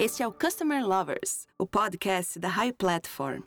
[0.00, 3.42] Este é o Customer Lovers, o podcast da High Platform.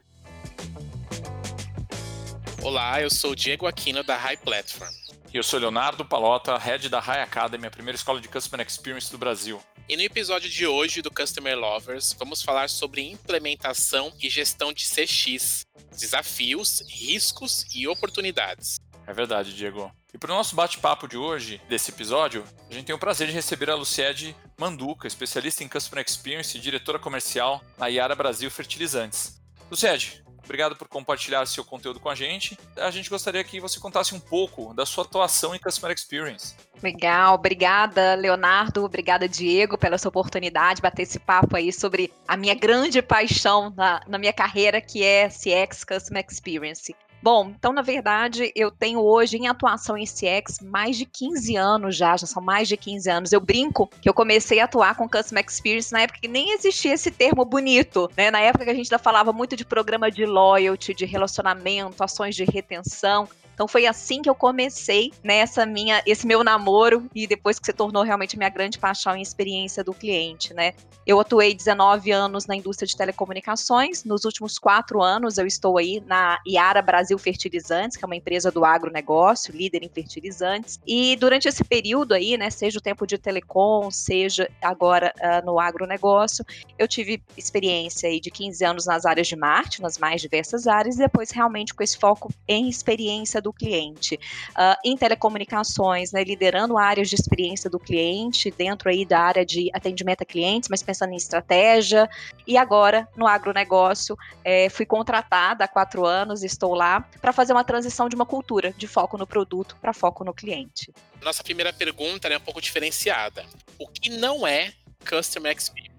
[2.62, 4.94] Olá, eu sou o Diego Aquino da High Platform.
[5.34, 9.12] E eu sou Leonardo Palota, head da High Academy, a primeira escola de Customer Experience
[9.12, 9.59] do Brasil.
[9.89, 14.85] E no episódio de hoje do Customer Lovers, vamos falar sobre implementação e gestão de
[14.85, 15.65] CX,
[15.97, 18.79] desafios, riscos e oportunidades.
[19.05, 19.91] É verdade, Diego.
[20.13, 23.33] E para o nosso bate-papo de hoje, desse episódio, a gente tem o prazer de
[23.33, 29.41] receber a Luciede Manduca, especialista em Customer Experience e diretora comercial na Iara Brasil Fertilizantes.
[29.70, 32.58] Luciede, Obrigado por compartilhar seu conteúdo com a gente.
[32.75, 36.55] A gente gostaria que você contasse um pouco da sua atuação em Customer Experience.
[36.81, 42.35] Legal, obrigada, Leonardo, obrigada, Diego, pela sua oportunidade de bater esse papo aí sobre a
[42.35, 46.94] minha grande paixão na, na minha carreira, que é CX Customer Experience.
[47.23, 51.95] Bom, então, na verdade, eu tenho hoje em atuação em CX mais de 15 anos
[51.95, 53.31] já, já são mais de 15 anos.
[53.31, 56.94] Eu brinco que eu comecei a atuar com Customer Experience na época que nem existia
[56.94, 58.30] esse termo bonito, né?
[58.30, 62.36] Na época que a gente ainda falava muito de programa de loyalty, de relacionamento, ações
[62.36, 63.30] de retenção.
[63.54, 67.73] Então foi assim que eu comecei nessa minha, esse meu namoro e depois que se
[67.73, 70.73] tornou realmente minha grande paixão e experiência do cliente, né?
[71.06, 74.04] Eu atuei 19 anos na indústria de telecomunicações.
[74.06, 78.50] Nos últimos quatro anos eu estou aí na Iara Brasil Fertilizantes, que é uma empresa
[78.50, 80.80] do agronegócio, líder em fertilizantes.
[80.88, 85.59] E durante esse período aí, né, seja o tempo de telecom, seja agora uh, no
[85.59, 86.46] agronegócio,
[86.80, 90.96] eu tive experiência aí de 15 anos nas áreas de marketing, nas mais diversas áreas,
[90.96, 94.16] e depois realmente com esse foco em experiência do cliente.
[94.52, 99.69] Uh, em telecomunicações, né, liderando áreas de experiência do cliente, dentro aí da área de
[99.73, 102.09] atendimento a clientes, mas pensando em estratégia.
[102.47, 107.63] E agora, no agronegócio, é, fui contratada há quatro anos, estou lá, para fazer uma
[107.63, 110.91] transição de uma cultura de foco no produto para foco no cliente.
[111.22, 113.45] Nossa primeira pergunta é um pouco diferenciada.
[113.78, 114.72] O que não é
[115.07, 115.92] Customer Experience?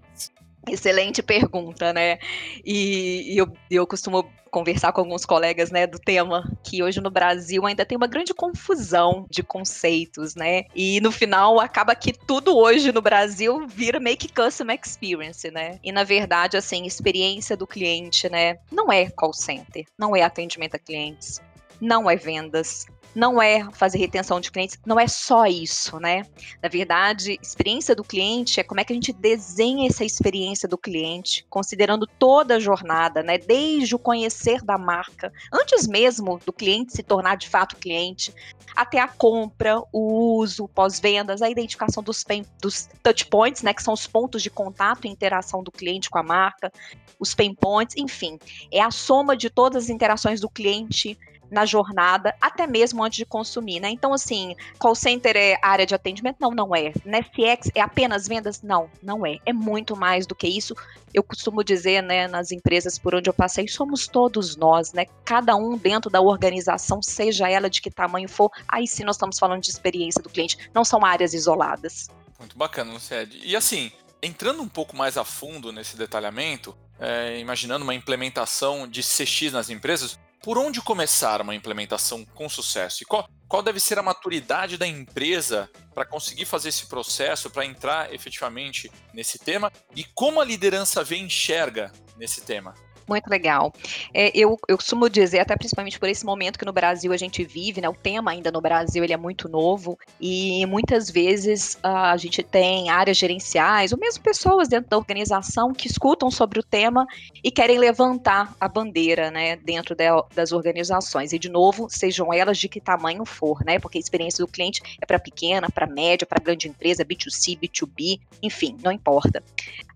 [0.69, 2.17] Excelente pergunta, né?
[2.65, 7.11] E, e eu, eu costumo conversar com alguns colegas, né, do tema, que hoje no
[7.11, 10.63] Brasil ainda tem uma grande confusão de conceitos, né?
[10.73, 15.77] E no final acaba que tudo hoje no Brasil vira make customer experience, né?
[15.83, 20.75] E na verdade, assim, experiência do cliente, né, não é call center, não é atendimento
[20.75, 21.41] a clientes,
[21.81, 26.23] não é vendas, não é fazer retenção de clientes, não é só isso, né?
[26.61, 30.77] Na verdade, experiência do cliente é como é que a gente desenha essa experiência do
[30.77, 33.37] cliente, considerando toda a jornada, né?
[33.37, 38.33] Desde o conhecer da marca, antes mesmo do cliente se tornar de fato cliente,
[38.75, 42.25] até a compra, o uso, pós-vendas, a identificação dos,
[42.61, 43.73] dos touch points, né?
[43.73, 46.69] Que são os pontos de contato e interação do cliente com a marca,
[47.17, 48.37] os pain points, enfim,
[48.71, 51.17] é a soma de todas as interações do cliente
[51.49, 53.89] na jornada, até mesmo antes de consumir, né?
[53.89, 56.37] Então, assim, call center é área de atendimento?
[56.39, 56.91] Não, não é.
[57.05, 58.61] NFX é apenas vendas?
[58.61, 59.37] Não, não é.
[59.45, 60.75] É muito mais do que isso.
[61.13, 65.05] Eu costumo dizer, né, nas empresas por onde eu passei, somos todos nós, né?
[65.23, 69.39] Cada um dentro da organização, seja ela de que tamanho for, aí sim nós estamos
[69.39, 72.09] falando de experiência do cliente, não são áreas isoladas.
[72.37, 73.39] Muito bacana, Lucede.
[73.43, 73.91] E assim,
[74.21, 79.69] entrando um pouco mais a fundo nesse detalhamento, é, imaginando uma implementação de CX nas
[79.69, 83.01] empresas, por onde começar uma implementação com sucesso?
[83.01, 87.65] E qual, qual deve ser a maturidade da empresa para conseguir fazer esse processo, para
[87.65, 89.71] entrar efetivamente nesse tema?
[89.95, 92.75] E como a liderança vê e enxerga nesse tema?
[93.07, 93.71] Muito legal.
[94.13, 97.43] É, eu, eu costumo dizer, até principalmente por esse momento que no Brasil a gente
[97.43, 97.87] vive, né?
[97.87, 102.41] O tema ainda no Brasil ele é muito novo e muitas vezes uh, a gente
[102.41, 107.05] tem áreas gerenciais ou mesmo pessoas dentro da organização que escutam sobre o tema
[107.43, 109.55] e querem levantar a bandeira, né?
[109.57, 111.31] Dentro de, das organizações.
[111.31, 113.77] E de novo, sejam elas de que tamanho for, né?
[113.77, 118.19] Porque a experiência do cliente é para pequena, para média, para grande empresa, B2C, B2B,
[118.41, 119.43] enfim, não importa.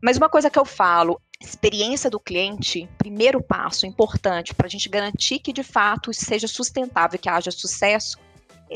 [0.02, 4.90] Mas uma coisa que eu falo, experiência do cliente, primeiro passo importante para a gente
[4.90, 8.18] garantir que de fato seja sustentável, que haja sucesso,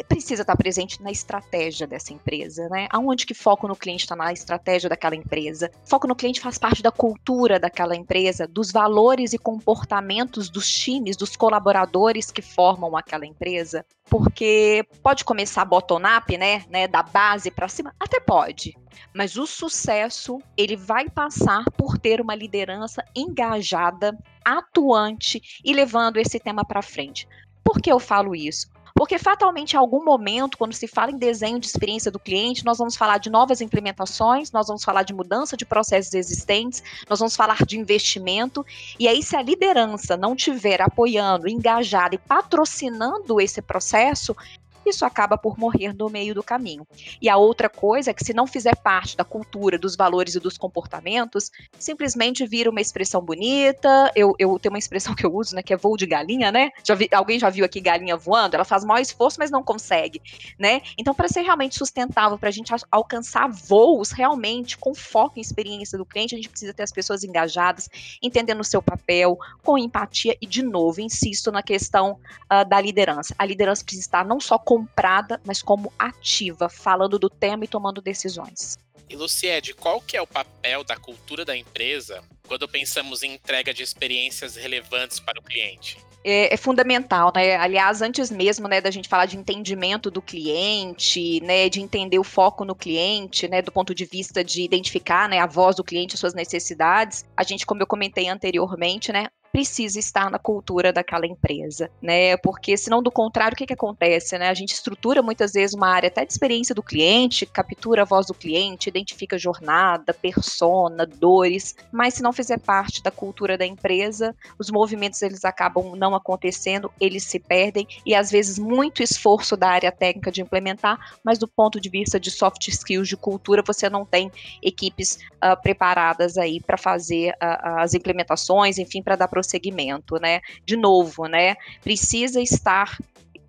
[0.02, 2.88] precisa estar presente na estratégia dessa empresa, né?
[2.90, 5.70] Aonde que foco no cliente está na estratégia daquela empresa?
[5.86, 11.18] Foco no cliente faz parte da cultura daquela empresa, dos valores e comportamentos dos times,
[11.18, 13.86] dos colaboradores que formam aquela empresa.
[14.10, 18.76] Porque pode começar bottom-up, né, né, da base para cima, até pode.
[19.14, 26.40] Mas o sucesso, ele vai passar por ter uma liderança engajada, atuante e levando esse
[26.40, 27.28] tema para frente.
[27.64, 28.68] Por que eu falo isso?
[28.96, 32.78] Porque fatalmente, em algum momento, quando se fala em desenho de experiência do cliente, nós
[32.78, 37.36] vamos falar de novas implementações, nós vamos falar de mudança de processos existentes, nós vamos
[37.36, 38.64] falar de investimento.
[39.00, 44.36] E aí, se a liderança não tiver apoiando, engajada e patrocinando esse processo,
[44.86, 46.88] isso acaba por morrer no meio do caminho.
[47.22, 50.40] E a outra coisa é que se não fizer parte da cultura, dos valores e
[50.40, 54.12] dos comportamentos, simplesmente vira uma expressão bonita.
[54.16, 56.72] Eu, eu tenho uma expressão que eu uso, né, que é voo de galinha, né?
[56.84, 58.56] Já vi, alguém já viu aqui galinha voando?
[58.56, 60.22] Ela faz maior esforço, mas não consegue,
[60.58, 60.82] né?
[60.98, 65.98] Então, para ser realmente sustentável, para a gente alcançar voos realmente com foco em experiência
[65.98, 67.90] do cliente, a gente precisa ter as pessoas engajadas,
[68.22, 72.20] entendendo o seu papel, com empatia e, de novo, insisto na questão
[72.52, 73.34] uh, da liderança.
[73.38, 78.02] A liderança precisa estar não só comprada, mas como ativa, falando do tema e tomando
[78.02, 78.76] decisões.
[79.08, 83.72] E Luciede, qual que é o papel da cultura da empresa quando pensamos em entrega
[83.72, 85.98] de experiências relevantes para o cliente?
[86.24, 87.56] é, é, fundamental, né?
[87.58, 92.24] Aliás, antes mesmo, né, da gente falar de entendimento do cliente, né, de entender o
[92.24, 96.18] foco no cliente, né, do ponto de vista de identificar, né, a voz do cliente,
[96.18, 101.88] suas necessidades, a gente, como eu comentei anteriormente, né, precisa estar na cultura daquela empresa,
[102.02, 102.36] né?
[102.38, 104.50] Porque senão do contrário, o que, que acontece, né?
[104.50, 108.26] A gente estrutura muitas vezes uma área até de experiência do cliente, captura a voz
[108.26, 114.36] do cliente, identifica jornada, persona, dores, mas se não fizer parte da cultura da empresa,
[114.58, 119.70] os movimentos eles acabam não acontecendo, eles se perdem e às vezes muito esforço da
[119.70, 123.88] área técnica de implementar, mas do ponto de vista de soft skills, de cultura, você
[123.88, 124.32] não tem
[124.64, 130.42] equipes uh, preparadas aí para fazer uh, as implementações, enfim, para dar prosseguimento, né?
[130.66, 131.56] De novo, né?
[131.84, 132.98] Precisa estar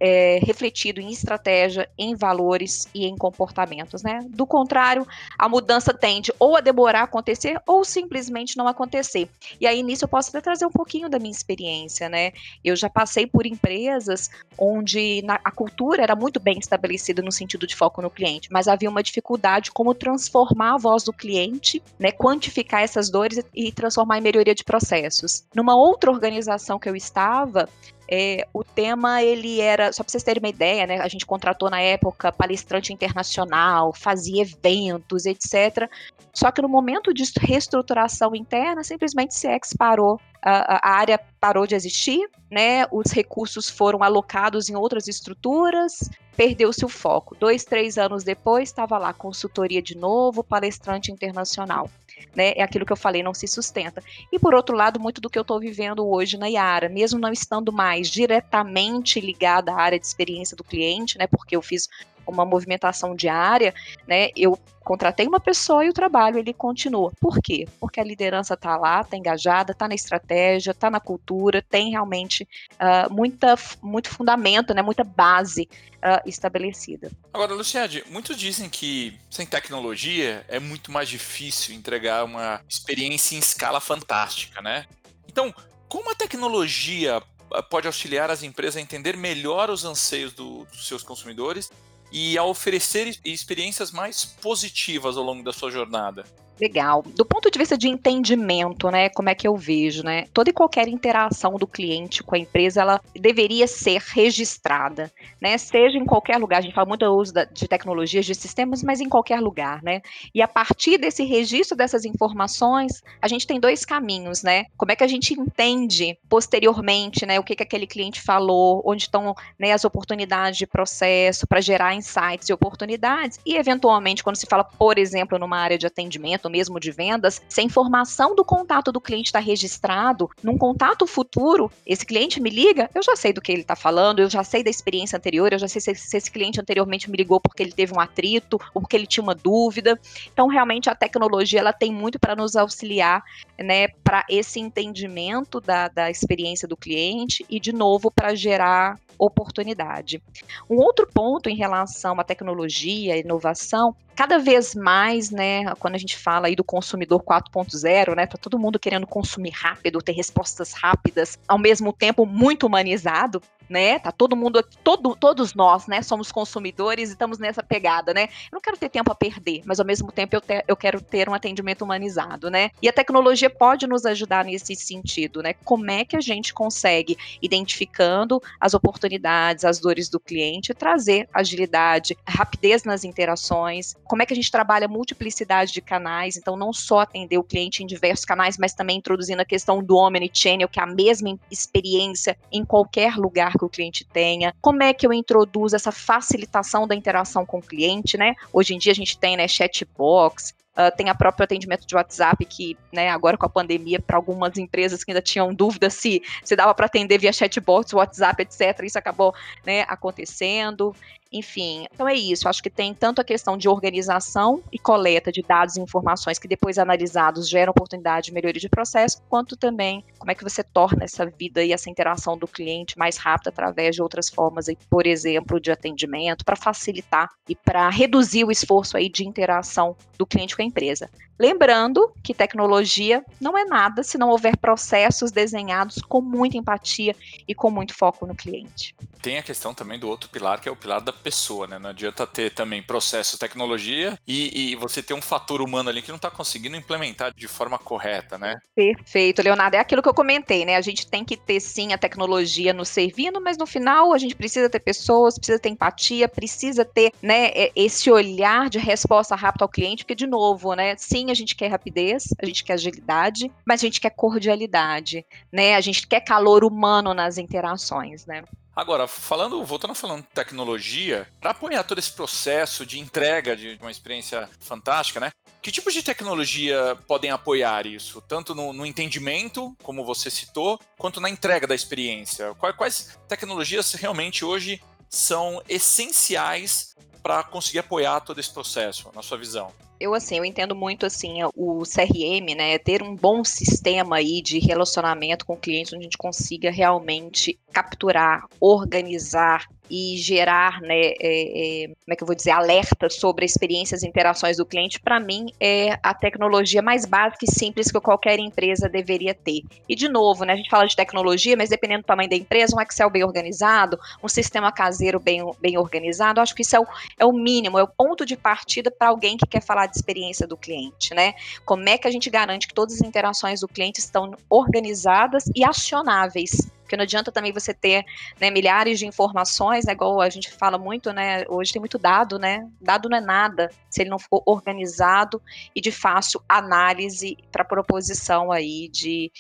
[0.07, 4.21] é, refletido em estratégia, em valores e em comportamentos, né?
[4.29, 5.09] Do contrário,
[5.39, 9.31] a mudança tende ou a demorar a acontecer ou simplesmente não acontecer.
[9.59, 12.33] E aí nisso eu posso até trazer um pouquinho da minha experiência, né?
[12.63, 14.29] Eu já passei por empresas
[14.59, 18.69] onde na, a cultura era muito bem estabelecida no sentido de foco no cliente, mas
[18.69, 22.13] havia uma dificuldade como transformar a voz do cliente, né?
[22.13, 25.47] Quantificar essas dores e transformar em melhoria de processos.
[25.55, 27.67] Numa outra organização que eu estava,
[28.11, 31.01] é, o tema ele era, só para vocês terem uma ideia, né?
[31.01, 35.89] A gente contratou na época palestrante internacional, fazia eventos, etc.
[36.33, 41.75] Só que no momento de reestruturação interna, simplesmente CX parou, a, a área parou de
[41.75, 42.87] existir, né?
[42.93, 47.35] Os recursos foram alocados em outras estruturas, perdeu-se o foco.
[47.35, 51.89] Dois, três anos depois, estava lá consultoria de novo, palestrante internacional
[52.35, 52.53] né?
[52.57, 54.03] É aquilo que eu falei, não se sustenta.
[54.33, 57.33] E por outro lado, muito do que eu estou vivendo hoje na Yara, mesmo não
[57.33, 61.27] estando mais diretamente ligada à área de experiência do cliente, né?
[61.27, 61.89] Porque eu fiz
[62.27, 63.75] uma movimentação diária,
[64.07, 64.31] né?
[64.37, 67.11] Eu contratei uma pessoa e o trabalho ele continua.
[67.19, 67.67] Por quê?
[67.81, 72.47] Porque a liderança está lá, está engajada, está na estratégia, está na cultura, tem realmente
[72.75, 74.83] uh, muita, muito fundamento, né?
[74.83, 77.11] Muita base uh, estabelecida.
[77.33, 83.39] Agora, Luciade, muitos dizem que sem tecnologia é muito mais difícil entregar uma experiência em
[83.39, 84.85] escala fantástica, né?
[85.27, 85.53] Então,
[85.89, 90.87] como a tecnologia ah, pode auxiliar as empresas a entender melhor os anseios do, dos
[90.87, 91.71] seus consumidores
[92.17, 96.23] e a oferecer experiências mais positivas ao longo da sua jornada.
[96.61, 97.03] Legal.
[97.17, 100.27] Do ponto de vista de entendimento, né, como é que eu vejo, né?
[100.33, 105.11] Toda e qualquer interação do cliente com a empresa, ela deveria ser registrada,
[105.41, 105.59] né?
[105.59, 106.59] Seja em qualquer lugar.
[106.59, 110.01] A gente fala muito do uso de tecnologias, de sistemas, mas em qualquer lugar, né?
[110.33, 114.67] E a partir desse registro dessas informações, a gente tem dois caminhos, né?
[114.77, 119.03] Como é que a gente entende posteriormente, né, o que que aquele cliente falou, onde
[119.03, 124.47] estão, né, as oportunidades de processo para gerar insights e oportunidades e eventualmente quando se
[124.47, 128.93] fala, por exemplo, numa área de atendimento mesmo de vendas, se a informação do contato
[128.93, 133.41] do cliente está registrado, num contato futuro, esse cliente me liga, eu já sei do
[133.41, 136.17] que ele está falando, eu já sei da experiência anterior, eu já sei se, se
[136.17, 139.35] esse cliente anteriormente me ligou porque ele teve um atrito ou porque ele tinha uma
[139.35, 139.99] dúvida.
[140.33, 143.23] Então, realmente, a tecnologia ela tem muito para nos auxiliar
[143.59, 150.23] né, para esse entendimento da, da experiência do cliente e, de novo, para gerar oportunidade.
[150.69, 156.17] Um outro ponto em relação à tecnologia, inovação, cada vez mais, né, quando a gente
[156.17, 161.39] fala aí do consumidor 4.0, né, tá todo mundo querendo consumir rápido, ter respostas rápidas,
[161.47, 163.99] ao mesmo tempo muito humanizado, né?
[163.99, 168.25] Tá todo mundo, todo, todos nós, né, somos consumidores e estamos nessa pegada, né?
[168.25, 171.01] Eu não quero ter tempo a perder, mas ao mesmo tempo eu, te, eu quero
[171.01, 172.71] ter um atendimento humanizado, né?
[172.83, 175.55] E a tecnologia pode nos ajudar nesse sentido, né?
[175.65, 182.17] Como é que a gente consegue, identificando as oportunidades, as dores do cliente, trazer agilidade,
[182.27, 183.95] rapidez nas interações?
[184.05, 186.37] Como é que a gente trabalha multiplicidade de canais?
[186.37, 189.97] Então, não só atender o cliente em diversos canais, mas também introduzindo a questão do
[189.97, 194.93] omnichannel, que é a mesma experiência em qualquer lugar que o cliente tenha, como é
[194.93, 198.35] que eu introduzo essa facilitação da interação com o cliente, né?
[198.53, 202.45] Hoje em dia a gente tem, né, chatbox, uh, tem a próprio atendimento de WhatsApp,
[202.45, 206.55] que né, agora com a pandemia, para algumas empresas que ainda tinham dúvida se, se
[206.55, 210.95] dava para atender via chatbots, WhatsApp, etc., isso acabou né, acontecendo.
[211.35, 212.49] Enfim, então é isso.
[212.49, 216.47] Acho que tem tanto a questão de organização e coleta de dados e informações que
[216.47, 221.03] depois analisados geram oportunidade de melhoria de processo, quanto também como é que você torna
[221.03, 225.09] essa vida e essa interação do cliente mais rápida através de outras formas, aí, por
[225.09, 230.55] exemplo, de atendimento, para facilitar e para reduzir o esforço aí de interação do cliente
[230.55, 231.11] com a empresa.
[231.39, 237.15] Lembrando que tecnologia não é nada se não houver processos desenhados com muita empatia
[237.47, 238.95] e com muito foco no cliente.
[239.21, 241.79] Tem a questão também do outro pilar, que é o pilar da pessoa, né?
[241.79, 246.11] Não adianta ter também processo, tecnologia e, e você ter um fator humano ali que
[246.11, 248.59] não está conseguindo implementar de forma correta, né?
[248.75, 249.77] Perfeito, Leonardo.
[249.77, 250.77] É aquilo que eu comentei, né?
[250.77, 254.35] A gente tem que ter sim a tecnologia nos servindo, mas no final a gente
[254.37, 259.69] precisa ter pessoas, precisa ter empatia, precisa ter, né, esse olhar de resposta rápida ao
[259.69, 260.95] cliente, porque, de novo, né?
[260.99, 265.25] Sim, sim, a gente quer rapidez, a gente quer agilidade, mas a gente quer cordialidade,
[265.51, 265.75] né?
[265.75, 268.45] A gente quer calor humano nas interações, né?
[268.77, 273.91] Agora, falando, voltando falando de tecnologia, para apoiar todo esse processo de entrega de uma
[273.91, 275.31] experiência fantástica, né?
[275.63, 278.21] Que tipos de tecnologia podem apoiar isso?
[278.21, 282.53] Tanto no, no entendimento, como você citou, quanto na entrega da experiência?
[282.55, 289.39] Quais, quais tecnologias realmente hoje são essenciais para conseguir apoiar todo esse processo, na sua
[289.39, 289.73] visão?
[289.99, 294.59] Eu assim, eu entendo muito assim o CRM, né, ter um bom sistema aí de
[294.59, 301.87] relacionamento com clientes onde a gente consiga realmente capturar, organizar e gerar, né, é, é,
[301.87, 305.47] como é que eu vou dizer, alertas sobre experiências e interações do cliente, para mim
[305.61, 309.63] é a tecnologia mais básica e simples que qualquer empresa deveria ter.
[309.89, 312.77] E de novo, né, a gente fala de tecnologia, mas dependendo do tamanho da empresa,
[312.77, 316.87] um Excel bem organizado, um sistema caseiro bem, bem organizado, acho que isso é o,
[317.19, 320.47] é o mínimo, é o ponto de partida para alguém que quer falar de experiência
[320.47, 321.35] do cliente, né?
[321.65, 325.65] Como é que a gente garante que todas as interações do cliente estão organizadas e
[325.65, 326.71] acionáveis?
[326.85, 328.05] Porque não adianta também você ter
[328.41, 331.45] né, milhares de informações, né, igual a gente fala muito, né?
[331.49, 332.69] Hoje tem muito dado, né?
[332.81, 335.41] Dado não é nada se ele não for organizado
[335.75, 339.33] e de fácil análise para proposição aí de,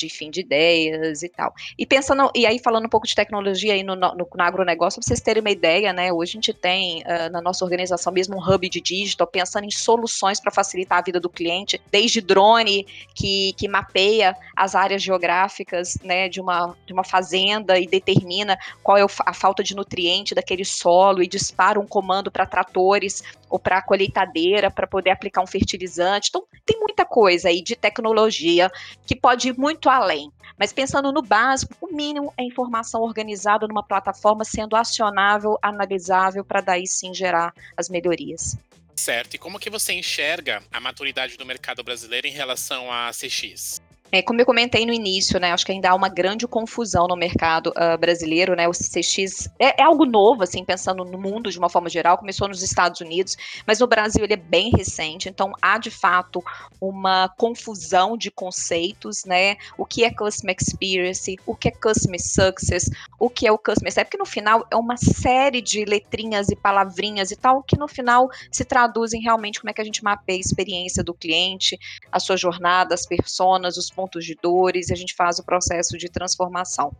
[0.00, 1.52] de fim de ideias e tal.
[1.78, 5.06] E pensando, e aí falando um pouco de tecnologia aí no, no, no agronegócio, pra
[5.06, 6.12] vocês terem uma ideia, né?
[6.12, 9.70] Hoje a gente tem uh, na nossa organização mesmo um hub de digital, pensando em
[9.70, 15.98] soluções para facilitar a vida do cliente, desde drone que, que mapeia as áreas geográficas
[16.02, 20.64] né, de, uma, de uma fazenda e determina qual é a falta de nutriente daquele
[20.64, 25.46] solo e dispara um comando para tratores ou para a colheitadeira para poder aplicar um
[25.46, 26.28] fertilizante.
[26.30, 28.70] Então, tem muita coisa aí de tecnologia
[29.04, 30.30] que pode ir muito além.
[30.58, 36.60] Mas pensando no básico, o mínimo é informação organizada numa plataforma sendo acionável, analisável, para
[36.60, 38.56] daí sim gerar as melhorias.
[38.94, 39.34] Certo.
[39.34, 43.80] E como que você enxerga a maturidade do mercado brasileiro em relação à CX?
[44.12, 47.14] É, como eu comentei no início, né, acho que ainda há uma grande confusão no
[47.14, 51.58] mercado uh, brasileiro, né, o CX é, é, algo novo, assim, pensando no mundo de
[51.58, 55.52] uma forma geral, começou nos Estados Unidos, mas no Brasil ele é bem recente, então
[55.62, 56.42] há de fato
[56.80, 62.90] uma confusão de conceitos, né, o que é Customer Experience, o que é Customer Success,
[63.16, 66.56] o que é o Customer Success, porque no final é uma série de letrinhas e
[66.56, 70.38] palavrinhas e tal, que no final se traduzem realmente como é que a gente mapeia
[70.38, 71.78] a experiência do cliente,
[72.10, 75.98] a sua jornada, as personas, os pontos de dores e a gente faz o processo
[75.98, 76.92] de transformação.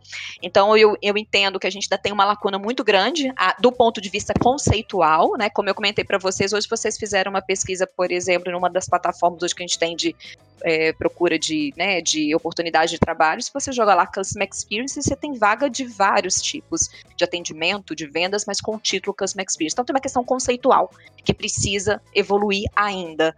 [0.43, 3.73] Então, eu, eu entendo que a gente ainda tem uma lacuna muito grande a, do
[3.73, 5.49] ponto de vista conceitual, né?
[5.49, 9.43] Como eu comentei para vocês, hoje vocês fizeram uma pesquisa, por exemplo, numa das plataformas
[9.43, 10.15] hoje que a gente tem de
[10.63, 15.17] é, procura de, né, de oportunidade de trabalho, se você joga lá Customer Experience, você
[15.17, 19.73] tem vaga de vários tipos de atendimento, de vendas, mas com o título Customer Experience.
[19.73, 20.91] Então tem uma questão conceitual
[21.25, 23.35] que precisa evoluir ainda.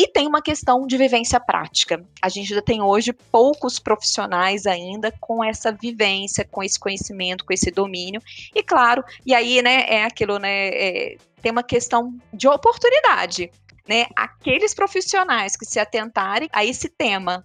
[0.00, 2.02] E tem uma questão de vivência prática.
[2.22, 7.52] A gente ainda tem hoje poucos profissionais ainda com essa vivência, com esse conhecimento, com
[7.52, 8.22] esse domínio.
[8.54, 13.50] E claro, e aí, né, é aquilo, né, é, tem uma questão de oportunidade.
[13.86, 17.44] Né, aqueles profissionais que se atentarem a esse tema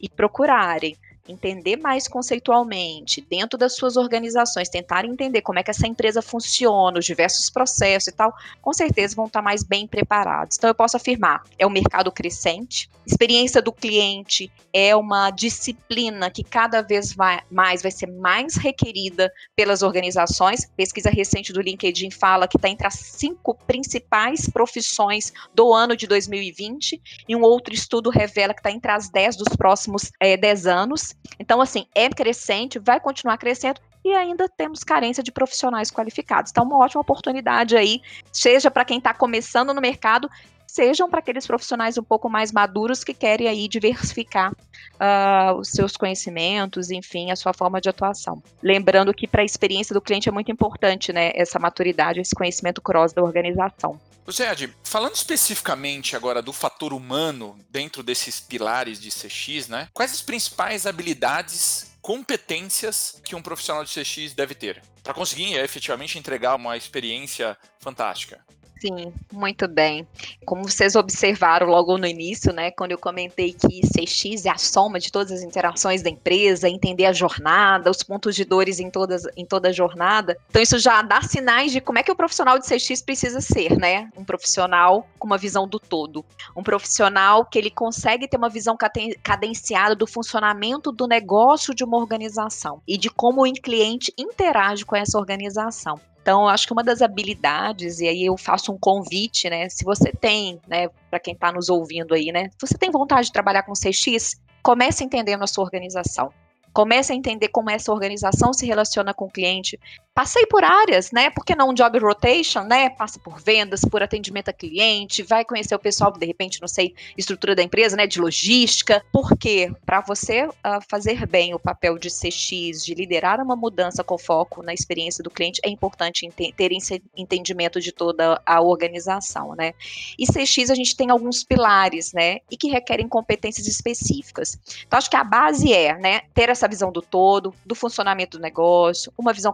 [0.00, 0.96] e procurarem
[1.28, 6.98] entender mais conceitualmente dentro das suas organizações, tentar entender como é que essa empresa funciona,
[6.98, 10.56] os diversos processos e tal, com certeza vão estar mais bem preparados.
[10.56, 16.44] Então eu posso afirmar, é um mercado crescente, experiência do cliente é uma disciplina que
[16.44, 20.68] cada vez vai, mais vai ser mais requerida pelas organizações.
[20.76, 26.06] Pesquisa recente do LinkedIn fala que está entre as cinco principais profissões do ano de
[26.06, 30.66] 2020 e um outro estudo revela que está entre as dez dos próximos é, dez
[30.66, 31.15] anos.
[31.38, 36.50] Então, assim, é crescente, vai continuar crescendo e ainda temos carência de profissionais qualificados.
[36.50, 38.00] Então, uma ótima oportunidade aí,
[38.32, 40.30] seja para quem está começando no mercado,
[40.66, 45.96] sejam para aqueles profissionais um pouco mais maduros que querem aí diversificar uh, os seus
[45.96, 48.42] conhecimentos, enfim, a sua forma de atuação.
[48.62, 52.80] Lembrando que para a experiência do cliente é muito importante, né, essa maturidade, esse conhecimento
[52.80, 53.98] cross da organização.
[54.26, 59.88] José Ed, falando especificamente agora do fator humano dentro desses pilares de CX, né?
[59.94, 66.18] Quais as principais habilidades, competências que um profissional de CX deve ter para conseguir efetivamente
[66.18, 68.44] entregar uma experiência fantástica?
[68.78, 70.06] Sim, muito bem.
[70.44, 75.00] Como vocês observaram logo no início, né, quando eu comentei que CX é a soma
[75.00, 79.22] de todas as interações da empresa, entender a jornada, os pontos de dores em, todas,
[79.34, 80.36] em toda a jornada.
[80.50, 83.78] Então, isso já dá sinais de como é que o profissional de CX precisa ser,
[83.78, 84.10] né?
[84.14, 86.22] Um profissional com uma visão do todo.
[86.54, 88.76] Um profissional que ele consegue ter uma visão
[89.22, 94.94] cadenciada do funcionamento do negócio de uma organização e de como o cliente interage com
[94.94, 95.98] essa organização.
[96.26, 99.68] Então, acho que uma das habilidades, e aí eu faço um convite, né?
[99.68, 102.50] Se você tem, né, para quem está nos ouvindo aí, né?
[102.58, 106.32] Se você tem vontade de trabalhar com CX, comece entendendo a sua organização.
[106.72, 109.78] Comece a entender como essa organização se relaciona com o cliente,
[110.16, 111.28] Passei por áreas, né?
[111.28, 112.88] Por que não job rotation, né?
[112.88, 116.94] Passa por vendas, por atendimento a cliente, vai conhecer o pessoal, de repente, não sei,
[117.18, 118.06] estrutura da empresa, né?
[118.06, 119.04] De logística.
[119.12, 119.70] Por quê?
[119.84, 120.52] Para você uh,
[120.88, 125.28] fazer bem o papel de CX, de liderar uma mudança com foco na experiência do
[125.28, 126.70] cliente, é importante ter
[127.14, 129.74] entendimento de toda a organização, né?
[130.18, 132.38] E CX a gente tem alguns pilares, né?
[132.50, 134.58] E que requerem competências específicas.
[134.86, 136.22] Então, acho que a base é, né?
[136.32, 139.52] Ter essa visão do todo, do funcionamento do negócio, uma visão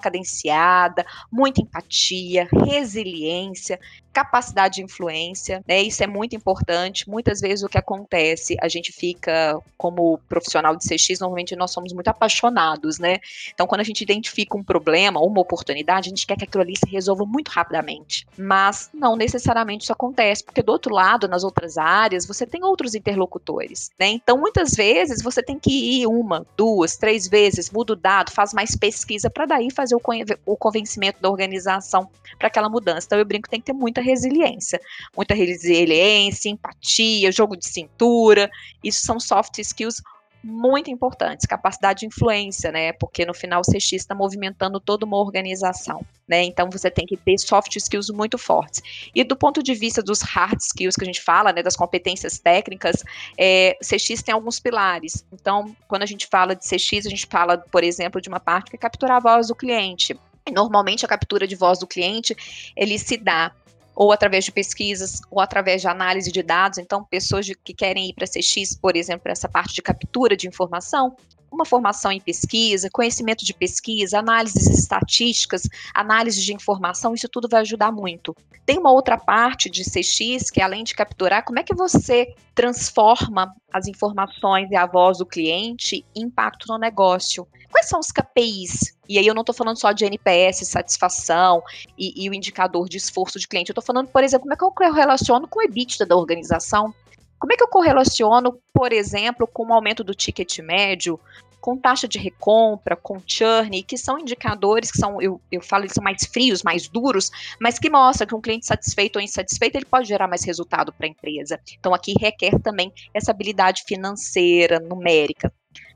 [0.52, 3.78] cadenciada muita empatia, resiliência,
[4.12, 5.80] capacidade de influência, né?
[5.80, 7.09] Isso é muito importante.
[7.09, 11.92] Muitas vezes o que acontece, a gente fica como profissional de CX, normalmente nós somos
[11.92, 13.18] muito apaixonados, né?
[13.54, 16.62] Então, quando a gente identifica um problema ou uma oportunidade, a gente quer que aquilo
[16.62, 18.26] ali se resolva muito rapidamente.
[18.37, 22.94] Mas não necessariamente isso acontece, porque do outro lado, nas outras áreas, você tem outros
[22.94, 24.09] interlocutores, né?
[24.09, 28.52] Então, muitas vezes você tem que ir uma, duas, três vezes, muda o dado, faz
[28.52, 30.00] mais pesquisa para daí fazer o,
[30.45, 32.09] o convencimento da organização
[32.39, 33.07] para aquela mudança.
[33.07, 34.81] Então, eu brinco, tem que ter muita resiliência.
[35.17, 38.51] Muita resiliência, empatia, jogo de cintura.
[38.83, 40.03] Isso são soft skills
[40.43, 42.93] muito importantes, capacidade de influência, né?
[42.93, 46.43] Porque no final o CX está movimentando toda uma organização, né?
[46.43, 48.83] Então você tem que ter soft skills muito fortes.
[49.15, 51.63] E do ponto de vista dos hard skills que a gente fala, né?
[51.63, 53.05] Das competências técnicas,
[53.39, 55.25] é, CX tem alguns pilares.
[55.33, 58.71] Então, quando a gente fala de CX, a gente fala, por exemplo, de uma parte
[58.71, 60.19] que é capturar a voz do cliente.
[60.50, 62.35] Normalmente a captura de voz do cliente
[62.76, 63.52] ele se dá
[63.95, 66.78] ou através de pesquisas, ou através de análise de dados.
[66.78, 70.49] Então, pessoas de, que querem ir para CX, por exemplo, essa parte de captura de
[70.49, 71.15] informação,
[71.52, 77.60] uma formação em pesquisa, conhecimento de pesquisa, análises estatísticas, análise de informação, isso tudo vai
[77.60, 78.34] ajudar muito.
[78.65, 83.52] Tem uma outra parte de CX que além de capturar, como é que você transforma
[83.73, 87.47] as informações e a voz do cliente em impacto no negócio?
[87.71, 88.97] Quais são os KPIs?
[89.08, 91.62] E aí eu não estou falando só de NPS, satisfação
[91.99, 93.71] e, e, o indicador de esforço de cliente.
[93.71, 96.95] Eu estou falando, por exemplo, como é que eu correlaciono com o EBITDA da organização?
[97.43, 101.19] Como é que eu correlaciono, por exemplo, com o aumento do ticket médio,
[101.61, 105.93] com taxa de recompra, com churn, que são indicadores que são, eu, eu falo, eles
[105.93, 109.85] são mais frios, mais duros, mas que mostram que um cliente satisfeito ou insatisfeito, ele
[109.85, 111.59] pode gerar mais resultado para a empresa.
[111.76, 115.52] Então, aqui requer também essa habilidade financeira, numérica.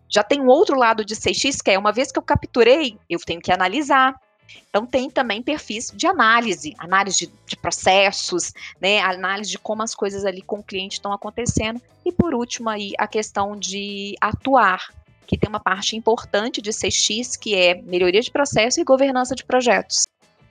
[0.09, 3.21] Já tem um outro lado de CX, que é uma vez que eu capturei, eu
[3.21, 4.21] tenho que analisar,
[4.69, 9.95] então, tem também perfis de análise, análise de, de, processos, né, análise de como as
[9.95, 11.81] coisas ali com o cliente estão acontecendo.
[12.05, 14.93] E, por último, aí, a questão de atuar,
[15.27, 19.45] que tem uma parte importante de CX, que é melhoria de processo e governança de
[19.45, 20.03] projetos.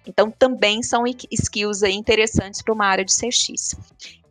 [0.07, 3.75] Então, também são skills aí interessantes para uma área de CX.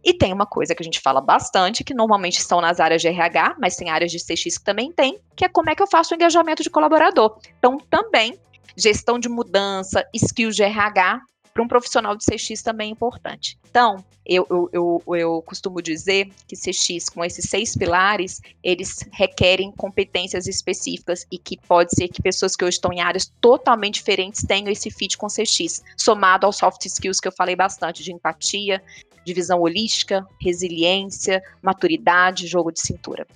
[0.05, 3.09] E tem uma coisa que a gente fala bastante, que normalmente estão nas áreas de
[3.09, 5.87] RH, mas tem áreas de CX que também tem, que é como é que eu
[5.87, 7.39] faço o engajamento de colaborador.
[7.59, 8.39] Então, também
[8.77, 11.21] gestão de mudança, skills de RH,
[11.55, 13.57] para um profissional de CX também é importante.
[13.71, 19.71] Então, eu, eu, eu, eu, costumo dizer que CX, com esses seis pilares, eles requerem
[19.71, 24.43] competências específicas e que pode ser que pessoas que hoje estão em áreas totalmente diferentes
[24.43, 28.83] tenham esse fit com CX, somado aos soft skills que eu falei bastante, de empatia,
[29.25, 33.27] de visão holística, resiliência, maturidade, jogo de cintura.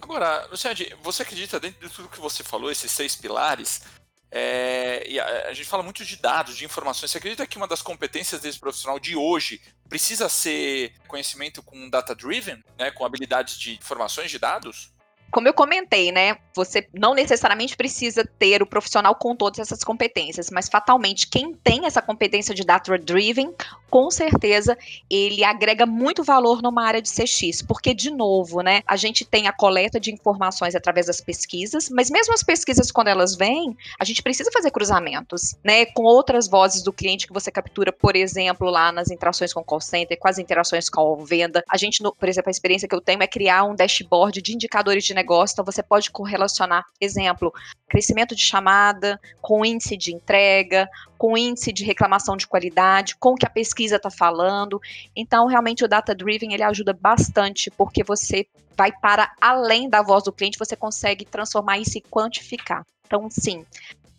[0.00, 3.82] Agora, Luciane, você acredita, dentro de tudo que você falou, esses seis pilares,
[4.30, 7.10] é, e a, a, gente fala muito de dados, de informações.
[7.10, 12.62] Você acredita que uma das competências desse profissional de hoje precisa ser conhecimento com data-driven,
[12.78, 14.92] né, com habilidades de informações de dados?
[15.30, 16.38] Como eu comentei, né?
[16.54, 21.84] Você não necessariamente precisa ter o profissional com todas essas competências, mas fatalmente quem tem
[21.84, 23.54] essa competência de data-driven
[23.96, 24.76] com certeza
[25.08, 29.48] ele agrega muito valor numa área de CX, porque de novo, né, a gente tem
[29.48, 34.04] a coleta de informações através das pesquisas, mas mesmo as pesquisas quando elas vêm, a
[34.04, 38.68] gente precisa fazer cruzamentos, né, com outras vozes do cliente que você captura, por exemplo,
[38.68, 41.64] lá nas interações com o call center, com as interações com a venda.
[41.66, 45.04] A gente, por exemplo, a experiência que eu tenho é criar um dashboard de indicadores
[45.04, 47.50] de negócio, então você pode correlacionar, exemplo,
[47.88, 53.34] crescimento de chamada com índice de entrega, com índice de reclamação de qualidade, com o
[53.36, 54.80] que a pesquisa está falando.
[55.14, 60.24] Então, realmente, o data driven ele ajuda bastante, porque você vai para além da voz
[60.24, 62.84] do cliente, você consegue transformar isso e quantificar.
[63.06, 63.64] Então, sim,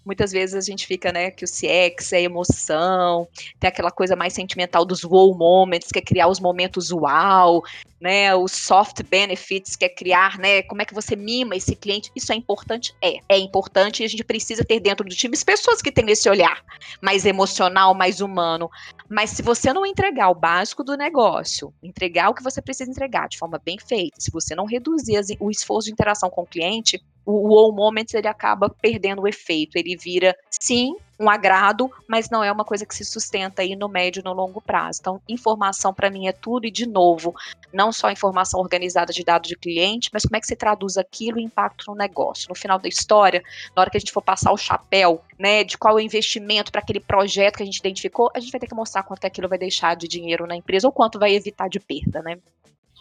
[0.08, 3.28] muitas vezes a gente fica, né, que o CX é emoção,
[3.60, 7.62] tem aquela coisa mais sentimental dos wow moments, que é criar os momentos uau,
[8.00, 12.10] né, os soft benefits, que é criar, né, como é que você mima esse cliente,
[12.16, 12.96] isso é importante?
[13.02, 16.30] É, é importante e a gente precisa ter dentro do time pessoas que têm esse
[16.30, 16.64] olhar
[17.02, 18.70] mais emocional, mais humano,
[19.10, 23.28] mas se você não entregar o básico do negócio, entregar o que você precisa entregar
[23.28, 27.02] de forma bem feita, se você não reduzir o esforço de interação com o cliente,
[27.28, 32.44] o wow moments ele acaba perdendo o efeito, ele vira sim um agrado, mas não
[32.44, 35.00] é uma coisa que se sustenta aí no médio e no longo prazo.
[35.02, 37.36] Então, informação para mim é tudo e de novo,
[37.74, 41.40] não só informação organizada de dados de cliente, mas como é que se traduz aquilo
[41.40, 42.48] em impacto no negócio.
[42.48, 43.44] No final da história,
[43.76, 46.72] na hora que a gente for passar o chapéu, né, de qual é o investimento
[46.72, 49.50] para aquele projeto que a gente identificou, a gente vai ter que mostrar quanto aquilo
[49.50, 52.38] vai deixar de dinheiro na empresa ou quanto vai evitar de perda, né?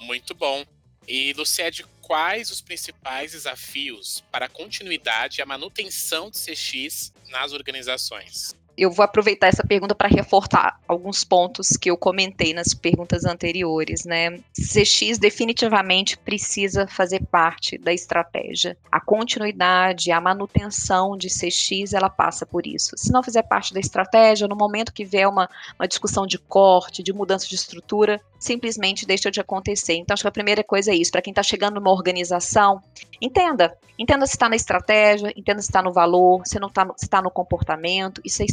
[0.00, 0.64] Muito bom.
[1.08, 7.52] E, Luciede, quais os principais desafios para a continuidade e a manutenção de CX nas
[7.52, 8.56] organizações?
[8.76, 14.04] Eu vou aproveitar essa pergunta para reforçar alguns pontos que eu comentei nas perguntas anteriores,
[14.04, 14.38] né?
[14.54, 18.76] CX definitivamente precisa fazer parte da estratégia.
[18.92, 22.94] A continuidade, a manutenção de CX, ela passa por isso.
[22.96, 27.02] Se não fizer parte da estratégia, no momento que vier uma, uma discussão de corte,
[27.02, 29.94] de mudança de estrutura, simplesmente deixa de acontecer.
[29.94, 31.10] Então, acho que a primeira coisa é isso.
[31.10, 32.82] Para quem está chegando numa organização,
[33.20, 33.76] entenda.
[33.98, 37.22] Entenda se está na estratégia, entenda se está no valor, se não está se tá
[37.22, 38.20] no comportamento.
[38.24, 38.44] Isso é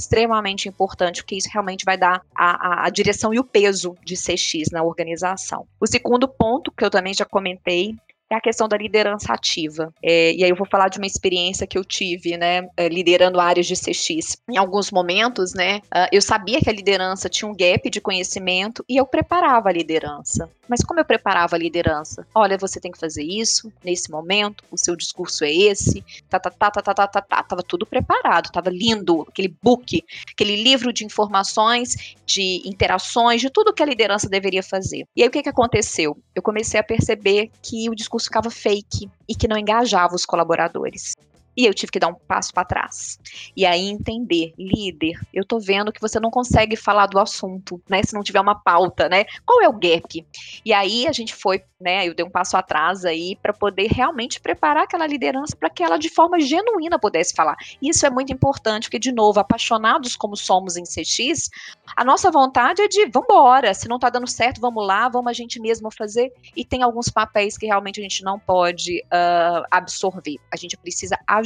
[0.67, 4.71] importante, porque isso realmente vai dar a, a, a direção e o peso de CX
[4.71, 5.65] na organização.
[5.79, 7.95] O segundo ponto, que eu também já comentei,
[8.33, 9.93] é a questão da liderança ativa.
[10.01, 13.39] É, e aí eu vou falar de uma experiência que eu tive, né, é, liderando
[13.39, 14.37] áreas de CX.
[14.49, 18.83] Em alguns momentos, né, ah, eu sabia que a liderança tinha um gap de conhecimento
[18.89, 20.49] e eu preparava a liderança.
[20.67, 22.25] Mas como eu preparava a liderança?
[22.33, 26.49] Olha, você tem que fazer isso nesse momento, o seu discurso é esse, tá, tá,
[26.49, 27.43] tá, tá, tá, tá, tá, tá.
[27.43, 33.73] Tava tudo preparado, tava lindo, aquele book, aquele livro de informações, de interações, de tudo
[33.73, 35.05] que a liderança deveria fazer.
[35.15, 36.17] E aí o que que aconteceu?
[36.33, 41.13] Eu comecei a perceber que o discurso ficava fake e que não engajava os colaboradores.
[41.55, 43.19] E eu tive que dar um passo para trás.
[43.55, 48.01] E aí entender, líder, eu tô vendo que você não consegue falar do assunto, né?
[48.03, 49.25] Se não tiver uma pauta, né?
[49.45, 50.25] Qual é o gap?
[50.65, 52.07] E aí a gente foi, né?
[52.07, 55.97] Eu dei um passo atrás aí para poder realmente preparar aquela liderança para que ela
[55.97, 57.55] de forma genuína pudesse falar.
[57.81, 61.49] Isso é muito importante, porque de novo, apaixonados como somos em CX,
[61.95, 65.29] a nossa vontade é de vamos embora, se não tá dando certo, vamos lá, vamos
[65.29, 66.31] a gente mesmo fazer.
[66.55, 70.37] E tem alguns papéis que realmente a gente não pode uh, absorver.
[70.51, 71.42] A gente precisa ajudar,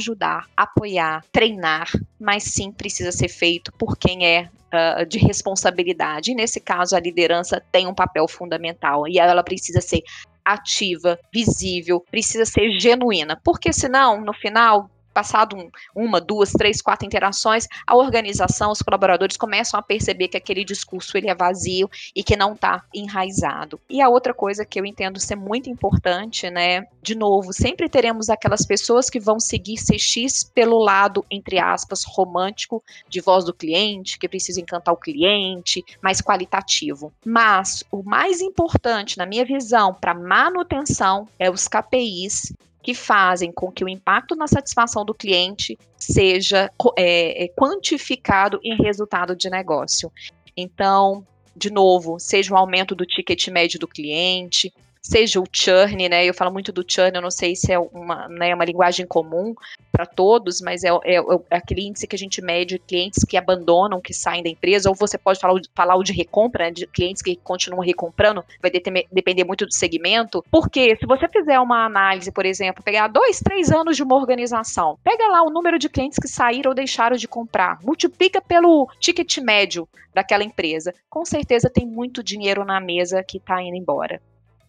[0.56, 6.30] apoiar, treinar, mas sim precisa ser feito por quem é Uh, de responsabilidade.
[6.30, 10.02] E nesse caso, a liderança tem um papel fundamental e ela precisa ser
[10.44, 17.04] ativa, visível, precisa ser genuína, porque senão, no final, passado um, uma, duas, três, quatro
[17.04, 22.22] interações, a organização, os colaboradores começam a perceber que aquele discurso ele é vazio e
[22.22, 23.80] que não está enraizado.
[23.90, 26.86] E a outra coisa que eu entendo ser muito importante, né?
[27.02, 32.80] De novo, sempre teremos aquelas pessoas que vão seguir CX pelo lado, entre aspas, romântico
[33.08, 37.12] de voz do cliente, que precisa encantar o cliente, mais qualitativo.
[37.26, 43.70] Mas o mais importante, na minha visão, para manutenção é os KPIs que fazem com
[43.70, 50.12] que o impacto na satisfação do cliente seja é, é, quantificado em resultado de negócio.
[50.56, 56.24] Então, de novo, seja um aumento do ticket médio do cliente, seja o churn, né?
[56.24, 59.54] Eu falo muito do churn, eu não sei se é uma, né, uma linguagem comum,
[59.98, 64.00] para todos, mas é, é, é, aquele índice que a gente mede clientes que abandonam,
[64.00, 67.20] que saem da empresa, ou você pode falar, falar o de recompra, né, de clientes
[67.20, 72.46] que continuam recomprando, vai depender muito do segmento, porque se você fizer uma análise, por
[72.46, 76.28] exemplo, pegar dois, três anos de uma organização, pega lá o número de clientes que
[76.28, 82.22] saíram ou deixaram de comprar, multiplica pelo ticket médio daquela empresa, com certeza tem muito
[82.22, 84.20] dinheiro na mesa que está indo embora.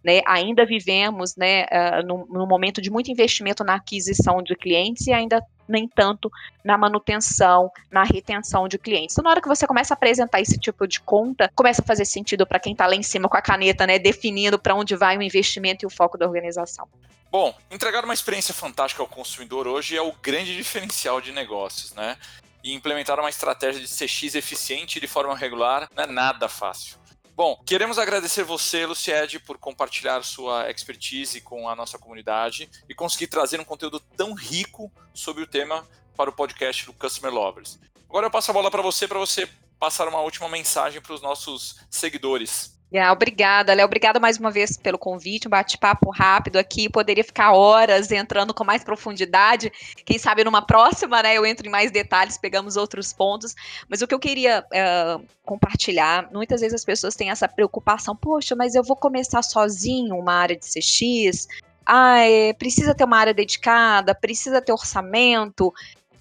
[0.01, 5.05] Né, ainda vivemos né, uh, num, num, momento de muito investimento na aquisição de clientes
[5.07, 6.31] e ainda nem tanto
[6.63, 9.13] na manutenção, na retenção de clientes.
[9.13, 12.05] Então, na hora que você começa a apresentar esse tipo de conta, começa a fazer
[12.05, 15.17] sentido para quem está lá em cima com a caneta, né, definindo para onde vai
[15.17, 16.87] o investimento e o foco da organização.
[17.31, 22.17] Bom, entregar uma experiência fantástica ao consumidor hoje é o grande diferencial de negócios, né?
[22.63, 26.97] E implementar uma estratégia de CX eficiente de forma regular não é nada fácil.
[27.39, 33.27] Bom, queremos agradecer você, Luciede, por compartilhar sua expertise com a nossa comunidade e conseguir
[33.27, 37.79] trazer um conteúdo tão rico sobre o tema para o podcast do Customer Lovers.
[38.09, 39.47] Agora eu passo a bola para você, para você
[39.79, 42.77] passar uma última mensagem para os nossos seguidores.
[42.91, 43.85] Yeah, obrigada, Léo.
[43.85, 46.89] Obrigada mais uma vez pelo convite, um bate-papo rápido aqui.
[46.89, 49.71] Poderia ficar horas entrando com mais profundidade.
[50.03, 51.37] Quem sabe numa próxima, né?
[51.37, 53.53] Eu entro em mais detalhes, pegamos outros pontos.
[53.87, 58.55] Mas o que eu queria uh, compartilhar, muitas vezes as pessoas têm essa preocupação, poxa,
[58.55, 61.47] mas eu vou começar sozinho uma área de CX.
[61.85, 65.71] Ah, é, precisa ter uma área dedicada, precisa ter orçamento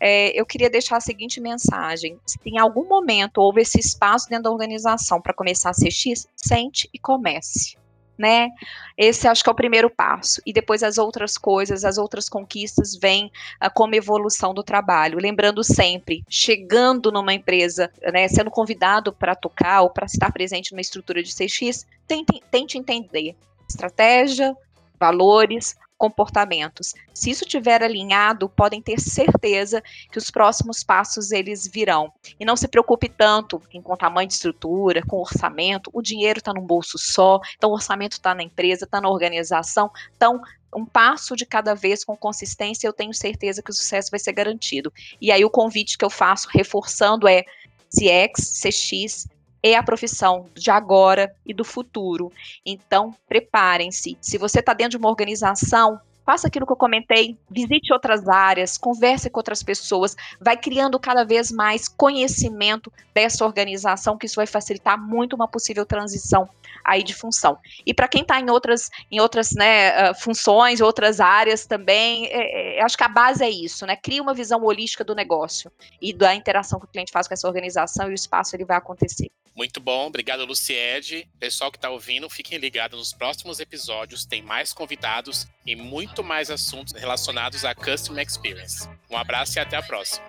[0.00, 4.44] é, eu queria deixar a seguinte mensagem: se em algum momento houve esse espaço dentro
[4.44, 7.76] da organização para começar a ser X, sente e comece.
[8.16, 8.48] Né?
[8.96, 10.42] Esse acho que é o primeiro passo.
[10.44, 13.30] E depois as outras coisas, as outras conquistas vêm
[13.64, 15.20] uh, como evolução do trabalho.
[15.20, 20.80] Lembrando sempre, chegando numa empresa, né, sendo convidado para tocar ou para estar presente numa
[20.80, 23.36] estrutura de CX, tente, tente entender
[23.68, 24.56] estratégia,
[24.98, 26.94] valores, comportamentos.
[27.12, 32.12] Se isso estiver alinhado, podem ter certeza que os próximos passos eles virão.
[32.38, 36.64] E não se preocupe tanto com tamanho de estrutura, com orçamento, o dinheiro está num
[36.64, 40.40] bolso só, então o orçamento está na empresa, está na organização, então
[40.74, 44.32] um passo de cada vez com consistência, eu tenho certeza que o sucesso vai ser
[44.32, 44.92] garantido.
[45.20, 47.42] E aí o convite que eu faço, reforçando, é
[47.88, 49.26] CX, CX,
[49.62, 52.32] é a profissão de agora e do futuro.
[52.64, 54.16] Então, preparem-se.
[54.20, 58.76] Se você está dentro de uma organização, faça aquilo que eu comentei, visite outras áreas,
[58.76, 64.46] converse com outras pessoas, vai criando cada vez mais conhecimento dessa organização, que isso vai
[64.46, 66.46] facilitar muito uma possível transição
[66.84, 67.56] aí de função.
[67.86, 72.82] E para quem está em outras, em outras né, funções, outras áreas também, é, é,
[72.82, 73.96] acho que a base é isso, né?
[73.96, 77.48] Cria uma visão holística do negócio e da interação que o cliente faz com essa
[77.48, 79.30] organização e o espaço ele vai acontecer.
[79.58, 81.28] Muito bom, obrigado Luciede.
[81.40, 86.48] Pessoal que está ouvindo, fiquem ligados nos próximos episódios, tem mais convidados e muito mais
[86.48, 88.88] assuntos relacionados à Customer Experience.
[89.10, 90.24] Um abraço e até a próxima.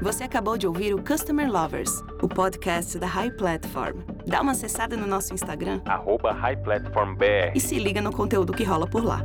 [0.00, 1.90] Você acabou de ouvir o Customer Lovers,
[2.22, 4.00] o podcast da High Platform.
[4.26, 9.04] Dá uma acessada no nosso Instagram, @highplatformbr, e se liga no conteúdo que rola por
[9.04, 9.20] lá.